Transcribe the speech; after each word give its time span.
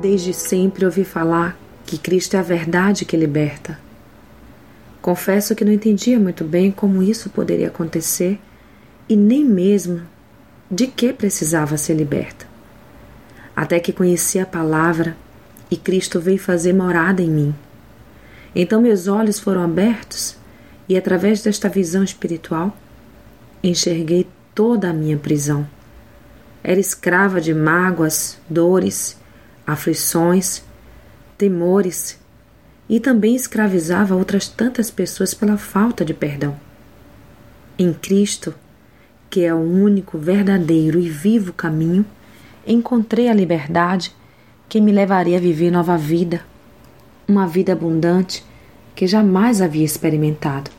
Desde 0.00 0.34
sempre 0.34 0.84
ouvi 0.84 1.04
falar 1.04 1.56
que 1.86 1.96
Cristo 1.96 2.34
é 2.34 2.38
a 2.38 2.42
verdade 2.42 3.06
que 3.06 3.16
liberta. 3.16 3.78
Confesso 5.00 5.54
que 5.54 5.64
não 5.64 5.72
entendia 5.72 6.20
muito 6.20 6.44
bem 6.44 6.70
como 6.70 7.02
isso 7.02 7.30
poderia 7.30 7.68
acontecer 7.68 8.38
e 9.08 9.16
nem 9.16 9.42
mesmo 9.42 10.02
de 10.70 10.86
que 10.86 11.14
precisava 11.14 11.78
ser 11.78 11.94
liberta. 11.94 12.46
Até 13.54 13.80
que 13.80 13.92
conheci 13.92 14.38
a 14.38 14.44
palavra 14.44 15.16
e 15.70 15.78
Cristo 15.78 16.20
veio 16.20 16.38
fazer 16.38 16.74
morada 16.74 17.22
em 17.22 17.30
mim. 17.30 17.54
Então 18.54 18.82
meus 18.82 19.08
olhos 19.08 19.38
foram 19.38 19.62
abertos 19.62 20.36
e, 20.86 20.96
através 20.96 21.42
desta 21.42 21.70
visão 21.70 22.04
espiritual, 22.04 22.76
enxerguei 23.62 24.26
toda 24.54 24.90
a 24.90 24.92
minha 24.92 25.16
prisão. 25.16 25.66
Era 26.62 26.80
escrava 26.80 27.40
de 27.40 27.54
mágoas, 27.54 28.38
dores, 28.48 29.16
aflições, 29.66 30.62
temores 31.36 32.18
e 32.88 33.00
também 33.00 33.34
escravizava 33.34 34.14
outras 34.14 34.48
tantas 34.48 34.90
pessoas 34.90 35.34
pela 35.34 35.56
falta 35.56 36.04
de 36.04 36.14
perdão. 36.14 36.56
Em 37.78 37.92
Cristo, 37.92 38.54
que 39.28 39.42
é 39.42 39.52
o 39.52 39.58
único 39.58 40.16
verdadeiro 40.16 40.98
e 41.00 41.08
vivo 41.08 41.52
caminho, 41.52 42.06
encontrei 42.66 43.28
a 43.28 43.34
liberdade 43.34 44.14
que 44.68 44.80
me 44.80 44.92
levaria 44.92 45.36
a 45.36 45.40
viver 45.40 45.70
nova 45.70 45.96
vida, 45.96 46.42
uma 47.28 47.46
vida 47.46 47.72
abundante 47.72 48.44
que 48.94 49.06
jamais 49.06 49.60
havia 49.60 49.84
experimentado. 49.84 50.70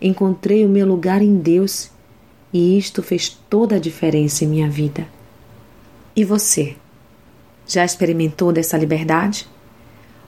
Encontrei 0.00 0.64
o 0.64 0.68
meu 0.68 0.86
lugar 0.86 1.22
em 1.22 1.36
Deus 1.36 1.90
e 2.52 2.76
isto 2.76 3.02
fez 3.02 3.28
toda 3.28 3.76
a 3.76 3.78
diferença 3.78 4.44
em 4.44 4.48
minha 4.48 4.68
vida. 4.68 5.06
E 6.16 6.24
você? 6.24 6.76
Já 7.70 7.84
experimentou 7.84 8.52
dessa 8.52 8.76
liberdade? 8.76 9.46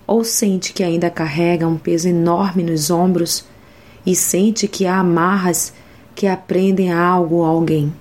Ou 0.06 0.22
sente 0.22 0.72
que 0.72 0.84
ainda 0.84 1.10
carrega 1.10 1.66
um 1.66 1.76
peso 1.76 2.06
enorme 2.06 2.62
nos 2.62 2.88
ombros 2.88 3.44
e 4.06 4.14
sente 4.14 4.68
que 4.68 4.86
há 4.86 5.00
amarras 5.00 5.72
que 6.14 6.28
aprendem 6.28 6.92
algo 6.92 7.38
ou 7.38 7.44
alguém? 7.44 7.92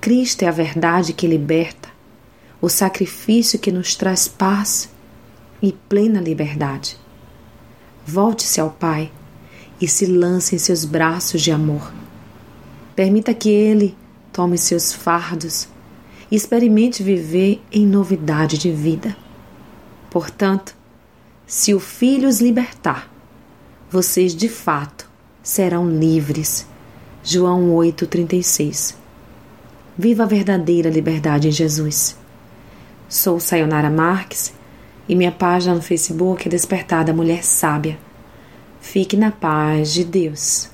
Cristo 0.00 0.44
é 0.44 0.46
a 0.46 0.52
verdade 0.52 1.12
que 1.12 1.26
liberta, 1.26 1.88
o 2.60 2.68
sacrifício 2.68 3.58
que 3.58 3.72
nos 3.72 3.96
traz 3.96 4.28
paz 4.28 4.88
e 5.60 5.72
plena 5.72 6.20
liberdade. 6.20 6.96
Volte-se 8.06 8.60
ao 8.60 8.70
Pai 8.70 9.10
e 9.80 9.88
se 9.88 10.06
lance 10.06 10.54
em 10.54 10.58
seus 10.58 10.84
braços 10.84 11.42
de 11.42 11.50
amor. 11.50 11.92
Permita 12.94 13.34
que 13.34 13.50
Ele 13.50 13.96
tome 14.32 14.56
seus 14.56 14.92
fardos 14.92 15.66
e 16.30 16.36
experimente 16.36 17.02
viver 17.02 17.62
em 17.70 17.86
novidade 17.86 18.58
de 18.58 18.70
vida. 18.70 19.16
Portanto, 20.10 20.74
se 21.46 21.74
o 21.74 21.80
Filho 21.80 22.28
os 22.28 22.40
libertar, 22.40 23.10
vocês 23.90 24.34
de 24.34 24.48
fato 24.48 25.08
serão 25.42 25.88
livres. 25.88 26.66
João 27.22 27.70
8,36 27.76 28.94
Viva 29.98 30.24
a 30.24 30.26
verdadeira 30.26 30.90
liberdade 30.90 31.48
em 31.48 31.52
Jesus. 31.52 32.16
Sou 33.08 33.40
Sayonara 33.40 33.90
Marques 33.90 34.52
e 35.08 35.14
minha 35.14 35.32
página 35.32 35.74
no 35.74 35.82
Facebook 35.82 36.46
é 36.46 36.50
Despertada 36.50 37.12
Mulher 37.12 37.44
Sábia. 37.44 37.98
Fique 38.80 39.16
na 39.16 39.30
paz 39.30 39.92
de 39.92 40.04
Deus. 40.04 40.68